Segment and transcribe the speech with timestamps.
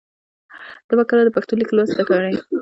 [0.87, 2.33] ته به کله د پښتو لیک لوست زده کړې؟